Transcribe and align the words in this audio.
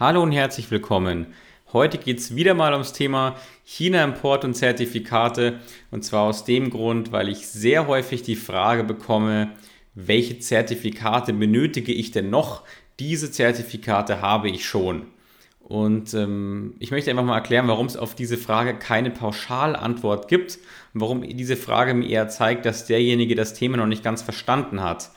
Hallo 0.00 0.22
und 0.22 0.32
herzlich 0.32 0.70
willkommen. 0.70 1.26
Heute 1.74 1.98
geht 1.98 2.20
es 2.20 2.34
wieder 2.34 2.54
mal 2.54 2.72
ums 2.72 2.94
Thema 2.94 3.36
China-Import 3.66 4.46
und 4.46 4.54
Zertifikate. 4.54 5.60
Und 5.90 6.06
zwar 6.06 6.22
aus 6.22 6.46
dem 6.46 6.70
Grund, 6.70 7.12
weil 7.12 7.28
ich 7.28 7.46
sehr 7.46 7.86
häufig 7.86 8.22
die 8.22 8.36
Frage 8.36 8.82
bekomme, 8.82 9.50
welche 9.94 10.38
Zertifikate 10.38 11.34
benötige 11.34 11.92
ich 11.92 12.12
denn 12.12 12.30
noch? 12.30 12.62
Diese 12.98 13.30
Zertifikate 13.30 14.22
habe 14.22 14.48
ich 14.48 14.64
schon. 14.64 15.02
Und 15.60 16.14
ähm, 16.14 16.76
ich 16.78 16.92
möchte 16.92 17.10
einfach 17.10 17.22
mal 17.22 17.36
erklären, 17.36 17.68
warum 17.68 17.84
es 17.84 17.98
auf 17.98 18.14
diese 18.14 18.38
Frage 18.38 18.78
keine 18.78 19.10
Pauschalantwort 19.10 20.28
gibt 20.28 20.60
und 20.94 21.02
warum 21.02 21.20
diese 21.20 21.58
Frage 21.58 21.92
mir 21.92 22.08
eher 22.08 22.28
zeigt, 22.30 22.64
dass 22.64 22.86
derjenige 22.86 23.34
das 23.34 23.52
Thema 23.52 23.76
noch 23.76 23.86
nicht 23.86 24.02
ganz 24.02 24.22
verstanden 24.22 24.82
hat. 24.82 25.10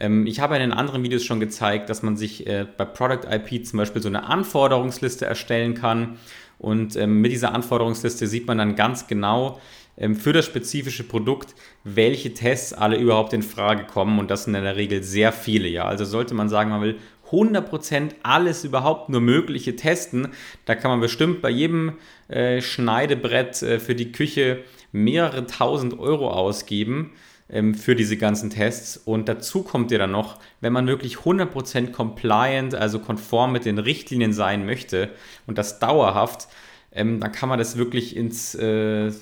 Ähm, 0.00 0.26
ich 0.26 0.40
habe 0.40 0.56
in 0.56 0.62
den 0.62 0.72
anderen 0.72 1.02
Videos 1.04 1.22
schon 1.24 1.38
gezeigt, 1.38 1.88
dass 1.90 2.02
man 2.02 2.16
sich 2.16 2.46
äh, 2.46 2.66
bei 2.76 2.84
Product 2.84 3.28
IP 3.30 3.64
zum 3.66 3.76
Beispiel 3.76 4.02
so 4.02 4.08
eine 4.08 4.24
Anforderungsliste 4.24 5.26
erstellen 5.26 5.74
kann. 5.74 6.18
Und 6.58 6.96
ähm, 6.96 7.20
mit 7.20 7.32
dieser 7.32 7.54
Anforderungsliste 7.54 8.26
sieht 8.26 8.46
man 8.46 8.58
dann 8.58 8.74
ganz 8.74 9.06
genau 9.06 9.60
ähm, 9.96 10.16
für 10.16 10.32
das 10.32 10.46
spezifische 10.46 11.04
Produkt, 11.04 11.54
welche 11.84 12.34
Tests 12.34 12.72
alle 12.72 12.96
überhaupt 12.96 13.32
in 13.32 13.42
Frage 13.42 13.84
kommen. 13.84 14.18
Und 14.18 14.30
das 14.30 14.44
sind 14.44 14.54
in 14.54 14.64
der 14.64 14.76
Regel 14.76 15.02
sehr 15.02 15.32
viele. 15.32 15.68
Ja, 15.68 15.84
also 15.84 16.04
sollte 16.04 16.34
man 16.34 16.48
sagen, 16.48 16.70
man 16.70 16.82
will 16.82 16.96
100% 17.30 18.10
alles 18.22 18.64
überhaupt 18.64 19.08
nur 19.08 19.20
Mögliche 19.20 19.76
testen. 19.76 20.28
Da 20.64 20.74
kann 20.74 20.90
man 20.90 21.00
bestimmt 21.00 21.42
bei 21.42 21.50
jedem 21.50 21.92
äh, 22.28 22.60
Schneidebrett 22.60 23.62
äh, 23.62 23.78
für 23.78 23.94
die 23.94 24.10
Küche 24.10 24.64
mehrere 24.92 25.46
tausend 25.46 25.98
Euro 25.98 26.30
ausgeben 26.30 27.12
ähm, 27.52 27.74
für 27.74 27.94
diese 27.94 28.16
ganzen 28.16 28.50
Tests. 28.50 28.96
Und 28.96 29.28
dazu 29.28 29.62
kommt 29.62 29.90
ja 29.90 29.98
dann 29.98 30.12
noch, 30.12 30.38
wenn 30.60 30.72
man 30.72 30.86
wirklich 30.86 31.16
100% 31.16 31.90
compliant, 31.92 32.74
also 32.74 32.98
konform 32.98 33.52
mit 33.52 33.64
den 33.64 33.78
Richtlinien 33.78 34.32
sein 34.32 34.66
möchte 34.66 35.10
und 35.46 35.58
das 35.58 35.78
dauerhaft, 35.78 36.48
ähm, 36.92 37.20
dann 37.20 37.32
kann 37.32 37.48
man 37.48 37.58
das 37.58 37.76
wirklich 37.76 38.16
ins, 38.16 38.54
äh, 38.54 39.12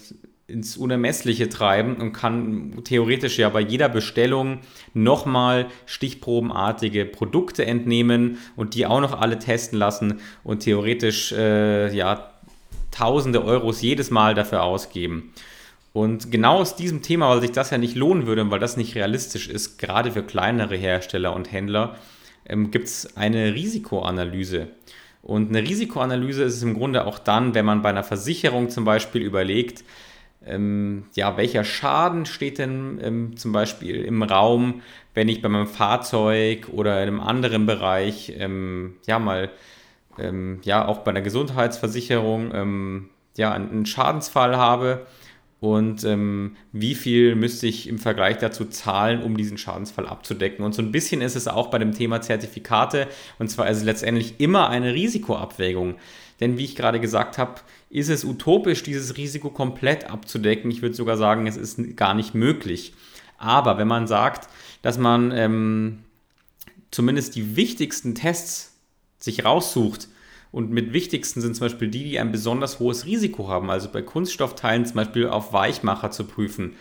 ins 0.47 0.79
Unermessliche 0.79 1.51
treiben 1.51 1.97
und 1.97 2.13
kann 2.13 2.83
theoretisch 2.85 3.39
ja 3.39 3.51
bei 3.51 3.61
jeder 3.61 3.91
Bestellung 3.91 4.61
nochmal 4.95 5.67
stichprobenartige 5.85 7.05
Produkte 7.05 7.67
entnehmen 7.67 8.39
und 8.57 8.75
die 8.75 8.87
auch 8.87 9.01
noch 9.01 9.21
alle 9.21 9.39
testen 9.39 9.79
lassen 9.79 10.21
und 10.45 10.61
theoretisch 10.61 11.33
äh, 11.33 11.95
ja 11.95 12.31
tausende 12.91 13.45
Euros 13.45 13.83
jedes 13.83 14.11
Mal 14.11 14.35
dafür 14.35 14.63
ausgeben. 14.63 15.35
Und 15.99 16.31
genau 16.31 16.59
aus 16.59 16.77
diesem 16.77 17.03
Thema, 17.03 17.29
weil 17.29 17.41
sich 17.41 17.51
das 17.51 17.71
ja 17.71 17.79
nicht 17.79 17.97
lohnen 17.97 18.29
würde 18.29 18.43
und 18.43 18.53
weil 18.53 18.61
das 18.61 18.77
nicht 18.77 18.95
realistisch 18.95 19.49
ist, 19.49 19.79
gerade 19.79 20.13
für 20.13 20.23
kleinere 20.23 20.77
Hersteller 20.77 21.35
und 21.35 21.51
Händler, 21.51 21.97
ähm, 22.47 22.71
gibt 22.71 22.87
es 22.87 23.17
eine 23.17 23.53
Risikoanalyse. 23.53 24.69
Und 25.23 25.49
eine 25.49 25.69
Risikoanalyse 25.69 26.45
ist 26.45 26.55
es 26.55 26.63
im 26.63 26.75
Grunde 26.75 27.05
auch 27.05 27.19
dann, 27.19 27.53
wenn 27.57 27.65
man 27.65 27.83
bei 27.83 27.89
einer 27.89 28.05
Versicherung 28.05 28.71
zum 28.71 28.85
Beispiel 28.85 29.23
überlegt, 29.23 29.83
ähm, 30.47 31.07
ja, 31.15 31.37
welcher 31.37 31.65
Schaden 31.65 32.27
steht 32.27 32.59
denn 32.59 33.01
ähm, 33.03 33.37
zum 33.37 33.51
Beispiel 33.51 34.05
im 34.05 34.23
Raum, 34.23 34.83
wenn 35.15 35.29
ich 35.29 35.43
bei 35.43 35.49
meinem 35.49 35.67
Fahrzeug 35.67 36.69
oder 36.71 37.03
in 37.03 37.09
einem 37.09 37.21
anderen 37.21 37.67
Bereich, 37.67 38.33
ähm, 38.39 38.95
ja, 39.09 39.19
mal, 39.19 39.51
ähm, 40.17 40.61
ja, 40.63 40.87
auch 40.87 40.99
bei 40.99 41.11
einer 41.11 41.23
Gesundheitsversicherung, 41.23 42.55
ähm, 42.55 43.09
ja, 43.37 43.51
einen 43.51 43.85
Schadensfall 43.85 44.57
habe 44.57 45.05
und 45.61 46.05
ähm, 46.05 46.57
wie 46.73 46.95
viel 46.95 47.35
müsste 47.35 47.67
ich 47.67 47.89
im 47.89 47.99
Vergleich 47.99 48.39
dazu 48.39 48.65
zahlen, 48.65 49.23
um 49.23 49.37
diesen 49.37 49.59
Schadensfall 49.59 50.07
abzudecken. 50.07 50.65
Und 50.65 50.73
so 50.73 50.83
ein 50.83 50.93
bisschen 50.93 51.21
ist 51.21 51.35
es 51.35 51.49
auch 51.49 51.69
bei 51.69 51.79
dem 51.79 51.93
Thema 51.93 52.21
Zertifikate 52.21 53.09
und 53.39 53.51
zwar 53.51 53.69
ist 53.69 53.79
es 53.79 53.85
letztendlich 53.85 54.35
immer 54.39 54.69
eine 54.69 54.95
Risikoabwägung. 54.95 55.97
Denn 56.41 56.57
wie 56.59 56.65
ich 56.65 56.77
gerade 56.77 57.01
gesagt 57.01 57.39
habe, 57.39 57.61
ist 57.91 58.09
es 58.09 58.25
utopisch, 58.25 58.85
dieses 58.85 59.17
Risiko 59.17 59.51
komplett 59.51 60.09
abzudecken. 60.09 60.71
Ich 60.71 60.83
würde 60.83 60.95
sogar 60.95 61.17
sagen, 61.17 61.49
es 61.49 61.57
ist 61.57 61.97
gar 61.97 62.15
nicht 62.15 62.35
möglich. 62.35 62.95
Aber 63.39 63.79
wenn 63.79 63.89
man 63.89 64.07
sagt, 64.07 64.49
dass 64.83 64.99
man 64.99 65.33
ähm, 65.33 65.99
zumindest 66.93 67.35
die 67.35 67.57
wichtigsten 67.57 68.15
Tests 68.15 68.77
sich 69.19 69.45
raussucht, 69.45 70.09
und 70.51 70.71
mit 70.71 70.93
wichtigsten 70.93 71.41
sind 71.41 71.55
zum 71.55 71.67
Beispiel 71.67 71.89
die, 71.89 72.05
die 72.05 72.19
ein 72.19 72.33
besonders 72.33 72.79
hohes 72.79 73.07
Risiko 73.07 73.49
haben. 73.49 73.71
Also 73.71 73.89
bei 73.91 74.03
Kunststoffteilen 74.03 74.87
zum 74.87 74.97
Beispiel 74.97 75.29
auf 75.29 75.53
Weichmacher 75.53 76.11
zu 76.11 76.25
prüfen. 76.25 76.75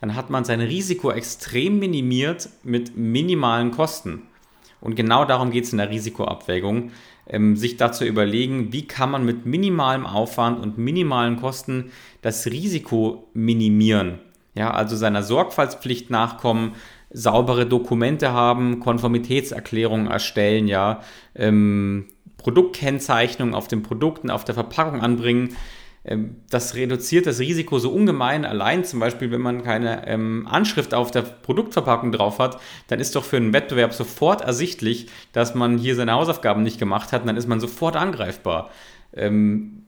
Dann 0.00 0.16
hat 0.16 0.30
man 0.30 0.44
sein 0.44 0.60
Risiko 0.60 1.12
extrem 1.12 1.78
minimiert 1.78 2.48
mit 2.64 2.96
minimalen 2.96 3.70
Kosten. 3.70 4.22
Und 4.80 4.96
genau 4.96 5.24
darum 5.24 5.52
geht 5.52 5.64
es 5.64 5.72
in 5.72 5.78
der 5.78 5.90
Risikoabwägung, 5.90 6.90
ähm, 7.28 7.56
sich 7.56 7.76
dazu 7.76 8.04
überlegen, 8.04 8.72
wie 8.72 8.88
kann 8.88 9.12
man 9.12 9.24
mit 9.24 9.46
minimalem 9.46 10.06
Aufwand 10.06 10.60
und 10.60 10.76
minimalen 10.76 11.36
Kosten 11.36 11.92
das 12.20 12.46
Risiko 12.46 13.28
minimieren. 13.32 14.18
Ja, 14.56 14.72
also 14.72 14.96
seiner 14.96 15.22
Sorgfaltspflicht 15.22 16.10
nachkommen, 16.10 16.72
saubere 17.10 17.64
Dokumente 17.64 18.32
haben, 18.32 18.80
Konformitätserklärungen 18.80 20.08
erstellen, 20.08 20.66
ja, 20.66 21.00
ähm, 21.36 22.06
Produktkennzeichnung 22.42 23.54
auf 23.54 23.68
den 23.68 23.82
Produkten, 23.82 24.30
auf 24.30 24.44
der 24.44 24.54
Verpackung 24.54 25.00
anbringen. 25.00 25.56
Ähm, 26.04 26.36
das 26.50 26.74
reduziert 26.74 27.26
das 27.26 27.38
Risiko 27.38 27.78
so 27.78 27.90
ungemein. 27.90 28.44
Allein 28.44 28.84
zum 28.84 29.00
Beispiel, 29.00 29.30
wenn 29.30 29.40
man 29.40 29.62
keine 29.62 30.06
ähm, 30.06 30.46
Anschrift 30.50 30.94
auf 30.94 31.10
der 31.10 31.22
Produktverpackung 31.22 32.12
drauf 32.12 32.38
hat, 32.38 32.60
dann 32.88 33.00
ist 33.00 33.14
doch 33.14 33.24
für 33.24 33.36
einen 33.36 33.52
Wettbewerb 33.52 33.94
sofort 33.94 34.40
ersichtlich, 34.42 35.08
dass 35.32 35.54
man 35.54 35.78
hier 35.78 35.94
seine 35.94 36.12
Hausaufgaben 36.12 36.62
nicht 36.62 36.78
gemacht 36.78 37.12
hat. 37.12 37.22
Und 37.22 37.28
dann 37.28 37.36
ist 37.36 37.48
man 37.48 37.60
sofort 37.60 37.96
angreifbar. 37.96 38.70
Ähm, 39.14 39.84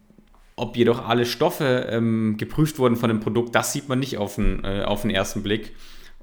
ob 0.57 0.77
jedoch 0.77 1.09
alle 1.09 1.27
Stoffe 1.27 1.89
ähm, 1.91 2.37
geprüft 2.37 2.79
wurden 2.79 2.97
von 2.97 3.09
dem 3.09 3.19
Produkt, 3.19 3.55
das 3.57 3.73
sieht 3.73 3.89
man 3.89 3.99
nicht 3.99 4.19
auf 4.19 4.37
den, 4.37 4.63
äh, 4.63 4.85
auf 4.85 5.03
den 5.03 5.11
ersten 5.11 5.43
Blick. 5.43 5.75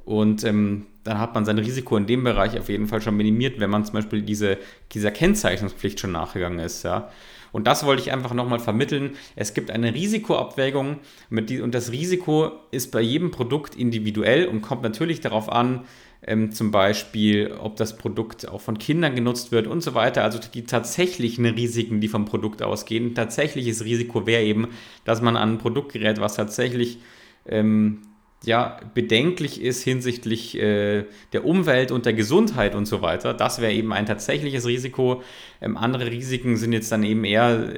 Und 0.05 0.43
ähm, 0.43 0.87
dann 1.03 1.19
hat 1.19 1.33
man 1.33 1.45
sein 1.45 1.57
Risiko 1.57 1.97
in 1.97 2.05
dem 2.05 2.23
Bereich 2.23 2.57
auf 2.59 2.69
jeden 2.69 2.87
Fall 2.87 3.01
schon 3.01 3.17
minimiert, 3.17 3.59
wenn 3.59 3.69
man 3.69 3.85
zum 3.85 3.93
Beispiel 3.93 4.21
diese, 4.21 4.57
dieser 4.91 5.11
Kennzeichnungspflicht 5.11 5.99
schon 5.99 6.11
nachgegangen 6.11 6.59
ist. 6.59 6.83
Ja. 6.83 7.09
Und 7.51 7.67
das 7.67 7.85
wollte 7.85 8.01
ich 8.01 8.11
einfach 8.11 8.33
nochmal 8.33 8.59
vermitteln. 8.59 9.11
Es 9.35 9.53
gibt 9.53 9.71
eine 9.71 9.93
Risikoabwägung 9.93 10.99
die, 11.29 11.61
und 11.61 11.75
das 11.75 11.91
Risiko 11.91 12.51
ist 12.71 12.91
bei 12.91 13.01
jedem 13.01 13.31
Produkt 13.31 13.75
individuell 13.75 14.47
und 14.47 14.61
kommt 14.61 14.83
natürlich 14.83 15.21
darauf 15.21 15.51
an, 15.51 15.81
ähm, 16.23 16.51
zum 16.51 16.71
Beispiel, 16.71 17.51
ob 17.59 17.77
das 17.77 17.97
Produkt 17.97 18.47
auch 18.47 18.61
von 18.61 18.77
Kindern 18.77 19.15
genutzt 19.15 19.51
wird 19.51 19.67
und 19.67 19.81
so 19.81 19.95
weiter. 19.95 20.23
Also 20.23 20.39
die 20.53 20.63
tatsächlichen 20.63 21.45
Risiken, 21.45 21.99
die 21.99 22.07
vom 22.07 22.25
Produkt 22.25 22.61
ausgehen. 22.61 23.15
Tatsächliches 23.15 23.83
Risiko 23.83 24.27
wäre 24.27 24.43
eben, 24.43 24.67
dass 25.03 25.21
man 25.21 25.35
an 25.35 25.53
ein 25.53 25.57
Produkt 25.57 25.93
gerät, 25.93 26.21
was 26.21 26.35
tatsächlich 26.35 26.99
ähm, 27.47 28.03
ja, 28.43 28.79
bedenklich 28.95 29.61
ist 29.61 29.83
hinsichtlich 29.83 30.57
äh, 30.57 31.05
der 31.31 31.45
Umwelt 31.45 31.91
und 31.91 32.05
der 32.05 32.13
Gesundheit 32.13 32.73
und 32.73 32.87
so 32.87 33.01
weiter. 33.01 33.33
Das 33.35 33.61
wäre 33.61 33.71
eben 33.71 33.93
ein 33.93 34.07
tatsächliches 34.07 34.65
Risiko. 34.65 35.21
Ähm, 35.61 35.77
andere 35.77 36.09
Risiken 36.09 36.57
sind 36.57 36.73
jetzt 36.73 36.91
dann 36.91 37.03
eben 37.03 37.23
eher, 37.23 37.71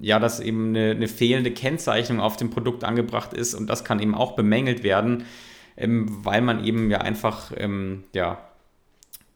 ja, 0.00 0.18
dass 0.18 0.40
eben 0.40 0.70
eine, 0.70 0.92
eine, 0.92 1.08
fehlende 1.08 1.50
Kennzeichnung 1.50 2.20
auf 2.20 2.38
dem 2.38 2.48
Produkt 2.48 2.82
angebracht 2.82 3.34
ist 3.34 3.54
und 3.54 3.66
das 3.68 3.84
kann 3.84 4.00
eben 4.00 4.14
auch 4.14 4.36
bemängelt 4.36 4.82
werden, 4.82 5.24
ähm, 5.76 6.06
weil 6.24 6.40
man 6.40 6.64
eben 6.64 6.90
ja 6.90 6.98
einfach, 6.98 7.52
ähm, 7.56 8.04
ja, 8.14 8.38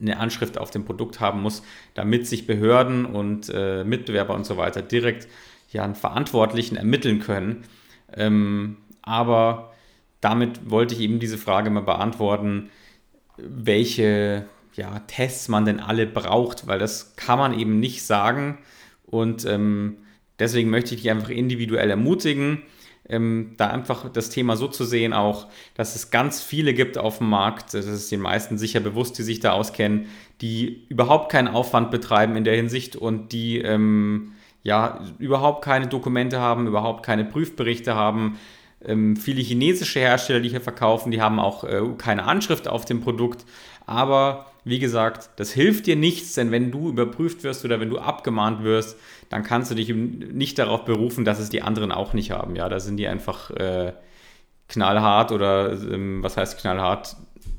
eine 0.00 0.18
Anschrift 0.18 0.56
auf 0.56 0.70
dem 0.70 0.86
Produkt 0.86 1.20
haben 1.20 1.42
muss, 1.42 1.62
damit 1.92 2.26
sich 2.26 2.46
Behörden 2.46 3.04
und 3.04 3.52
äh, 3.54 3.84
Mitbewerber 3.84 4.34
und 4.34 4.46
so 4.46 4.56
weiter 4.56 4.80
direkt 4.80 5.28
ja 5.72 5.84
einen 5.84 5.94
Verantwortlichen 5.94 6.76
ermitteln 6.76 7.20
können. 7.20 7.64
Ähm, 8.16 8.78
aber 9.02 9.69
damit 10.20 10.70
wollte 10.70 10.94
ich 10.94 11.00
eben 11.00 11.18
diese 11.18 11.38
Frage 11.38 11.70
mal 11.70 11.82
beantworten, 11.82 12.70
welche 13.36 14.46
ja, 14.74 15.00
Tests 15.00 15.48
man 15.48 15.64
denn 15.64 15.80
alle 15.80 16.06
braucht, 16.06 16.66
weil 16.66 16.78
das 16.78 17.16
kann 17.16 17.38
man 17.38 17.58
eben 17.58 17.80
nicht 17.80 18.02
sagen. 18.02 18.58
Und 19.06 19.44
ähm, 19.44 19.98
deswegen 20.38 20.70
möchte 20.70 20.94
ich 20.94 21.02
dich 21.02 21.10
einfach 21.10 21.30
individuell 21.30 21.90
ermutigen, 21.90 22.62
ähm, 23.08 23.54
da 23.56 23.68
einfach 23.68 24.08
das 24.10 24.30
Thema 24.30 24.56
so 24.56 24.68
zu 24.68 24.84
sehen, 24.84 25.12
auch, 25.12 25.48
dass 25.74 25.96
es 25.96 26.10
ganz 26.10 26.40
viele 26.42 26.74
gibt 26.74 26.96
auf 26.96 27.18
dem 27.18 27.28
Markt, 27.28 27.74
das 27.74 27.86
ist 27.86 28.12
den 28.12 28.20
meisten 28.20 28.56
sicher 28.56 28.80
bewusst, 28.80 29.18
die 29.18 29.24
sich 29.24 29.40
da 29.40 29.52
auskennen, 29.52 30.06
die 30.40 30.86
überhaupt 30.88 31.32
keinen 31.32 31.48
Aufwand 31.48 31.90
betreiben 31.90 32.36
in 32.36 32.44
der 32.44 32.54
Hinsicht 32.54 32.94
und 32.94 33.32
die 33.32 33.58
ähm, 33.58 34.32
ja 34.62 35.00
überhaupt 35.18 35.64
keine 35.64 35.88
Dokumente 35.88 36.38
haben, 36.38 36.68
überhaupt 36.68 37.04
keine 37.04 37.24
Prüfberichte 37.24 37.94
haben, 37.94 38.38
ähm, 38.84 39.16
viele 39.16 39.42
chinesische 39.42 40.00
Hersteller, 40.00 40.40
die 40.40 40.48
hier 40.48 40.60
verkaufen, 40.60 41.10
die 41.10 41.20
haben 41.20 41.38
auch 41.38 41.64
äh, 41.64 41.82
keine 41.98 42.24
Anschrift 42.24 42.68
auf 42.68 42.84
dem 42.84 43.00
Produkt. 43.00 43.44
Aber 43.86 44.46
wie 44.64 44.78
gesagt, 44.78 45.30
das 45.36 45.52
hilft 45.52 45.86
dir 45.86 45.96
nichts, 45.96 46.34
denn 46.34 46.50
wenn 46.50 46.70
du 46.70 46.88
überprüft 46.88 47.44
wirst 47.44 47.64
oder 47.64 47.80
wenn 47.80 47.90
du 47.90 47.98
abgemahnt 47.98 48.62
wirst, 48.62 48.98
dann 49.28 49.42
kannst 49.42 49.70
du 49.70 49.74
dich 49.74 49.92
nicht 49.94 50.58
darauf 50.58 50.84
berufen, 50.84 51.24
dass 51.24 51.38
es 51.38 51.50
die 51.50 51.62
anderen 51.62 51.92
auch 51.92 52.12
nicht 52.12 52.30
haben. 52.30 52.56
Ja, 52.56 52.68
da 52.68 52.80
sind 52.80 52.96
die 52.96 53.08
einfach 53.08 53.50
äh, 53.50 53.92
knallhart 54.68 55.32
oder 55.32 55.72
ähm, 55.72 56.22
was 56.22 56.36
heißt 56.36 56.58
knallhart? 56.58 57.16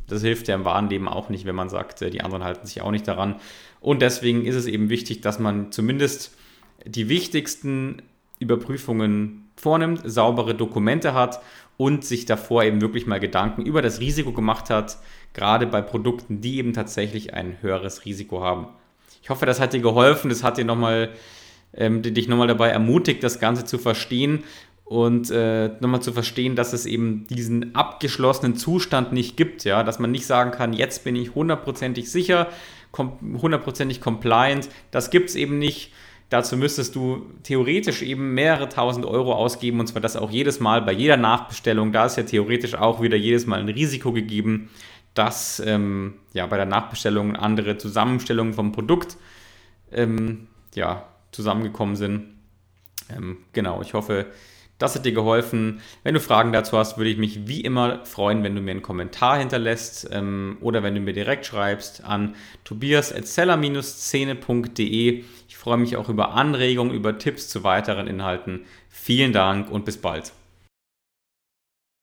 Das 0.08 0.22
hilft 0.22 0.48
ja 0.48 0.56
im 0.56 0.66
wahren 0.66 0.90
Leben 0.90 1.08
auch 1.08 1.30
nicht, 1.30 1.46
wenn 1.46 1.56
man 1.56 1.70
sagt, 1.70 2.02
äh, 2.02 2.10
die 2.10 2.22
anderen 2.22 2.44
halten 2.44 2.66
sich 2.66 2.82
auch 2.82 2.92
nicht 2.92 3.08
daran. 3.08 3.36
Und 3.80 4.02
deswegen 4.02 4.46
ist 4.46 4.56
es 4.56 4.68
eben 4.68 4.90
wichtig, 4.90 5.22
dass 5.22 5.40
man 5.40 5.72
zumindest 5.72 6.38
die 6.86 7.10
wichtigsten 7.10 8.02
Überprüfungen 8.42 9.50
vornimmt, 9.56 10.02
saubere 10.04 10.56
Dokumente 10.56 11.14
hat 11.14 11.42
und 11.78 12.04
sich 12.04 12.26
davor 12.26 12.64
eben 12.64 12.82
wirklich 12.82 13.08
mal 13.08 13.20
Gedanken 13.20 13.66
über 13.66 13.82
das 13.82 14.00
Risiko 14.00 14.32
gemacht 14.32 14.70
hat, 14.70 14.98
gerade 15.34 15.68
bei 15.68 15.82
Produkten, 15.82 16.42
die 16.42 16.58
eben 16.58 16.74
tatsächlich 16.74 17.34
ein 17.34 17.58
höheres 17.62 18.06
Risiko 18.06 18.42
haben. 18.42 18.68
Ich 19.24 19.30
hoffe, 19.30 19.46
das 19.46 19.60
hat 19.60 19.74
dir 19.74 19.82
geholfen, 19.82 20.30
das 20.30 20.44
hat 20.44 20.58
dir 20.58 20.66
nochmal, 20.66 21.10
ähm, 21.74 22.02
dich 22.02 22.28
nochmal 22.28 22.48
dabei 22.48 22.70
ermutigt, 22.70 23.24
das 23.24 23.40
Ganze 23.40 23.66
zu 23.66 23.78
verstehen 23.78 24.44
und 24.92 25.32
äh, 25.32 25.70
nochmal 25.80 26.02
zu 26.02 26.12
verstehen, 26.12 26.56
dass 26.56 26.74
es 26.74 26.86
eben 26.86 27.26
diesen 27.28 27.76
abgeschlossenen 27.76 28.56
Zustand 28.58 29.14
nicht 29.14 29.38
gibt, 29.38 29.64
ja, 29.64 29.84
dass 29.84 30.00
man 30.00 30.12
nicht 30.12 30.26
sagen 30.26 30.52
kann, 30.52 30.74
jetzt 30.74 31.04
bin 31.04 31.16
ich 31.16 31.34
hundertprozentig 31.34 32.12
sicher, 32.12 32.48
hundertprozentig 32.98 34.02
compliant, 34.02 34.68
das 34.92 35.10
gibt 35.10 35.30
es 35.30 35.36
eben 35.36 35.60
nicht 35.60 35.94
Dazu 36.32 36.56
müsstest 36.56 36.96
du 36.96 37.26
theoretisch 37.44 38.02
eben 38.02 38.34
mehrere 38.34 38.70
tausend 38.70 39.06
Euro 39.06 39.34
ausgeben 39.34 39.82
und 39.82 39.88
zwar 39.88 40.02
das 40.02 40.16
auch 40.16 40.32
jedes 40.32 40.62
Mal 40.62 40.82
bei 40.82 40.94
jeder 40.94 41.18
Nachbestellung. 41.18 41.92
Da 41.92 42.06
ist 42.06 42.16
ja 42.16 42.24
theoretisch 42.24 42.74
auch 42.74 43.02
wieder 43.02 43.18
jedes 43.18 43.48
Mal 43.48 43.60
ein 43.60 43.68
Risiko 43.68 44.14
gegeben, 44.14 44.70
dass 45.14 45.60
ähm, 45.60 46.14
ja, 46.32 46.48
bei 46.48 46.56
der 46.56 46.66
Nachbestellung 46.66 47.36
andere 47.36 47.78
Zusammenstellungen 47.78 48.54
vom 48.54 48.72
Produkt 48.72 49.18
ähm, 49.92 50.48
ja, 50.74 51.06
zusammengekommen 51.34 51.98
sind. 51.98 52.28
Ähm, 53.10 53.40
genau, 53.52 53.82
ich 53.82 53.94
hoffe, 53.94 54.28
das 54.82 54.96
hat 54.96 55.06
dir 55.06 55.12
geholfen. 55.12 55.82
Wenn 56.04 56.16
du 56.16 56.20
Fragen 56.20 56.52
dazu 56.52 56.78
hast, 56.78 56.98
würde 56.98 57.10
ich 57.10 57.18
mich 57.18 57.48
wie 57.48 57.62
immer 57.62 58.06
freuen, 58.06 58.44
wenn 58.44 58.56
du 58.56 58.62
mir 58.62 58.72
einen 58.72 58.82
Kommentar 58.82 59.38
hinterlässt 59.38 60.10
ähm, 60.12 60.58
oder 60.62 60.84
wenn 60.84 60.96
du 60.96 61.02
mir 61.02 61.14
direkt 61.14 61.46
schreibst 61.46 62.04
an 62.04 62.36
tobias.seller-szene.de. 62.64 65.24
Ich 65.48 65.58
freue 65.58 65.78
mich 65.78 65.96
auch 65.98 66.10
über 66.10 66.34
Anregungen, 66.34 66.94
über 66.94 67.18
Tipps 67.18 67.48
zu 67.48 67.64
weiteren 67.64 68.08
Inhalten. 68.08 68.66
Vielen 68.90 69.32
Dank 69.34 69.70
und 69.70 69.86
bis 69.86 69.98
bald. 69.98 70.34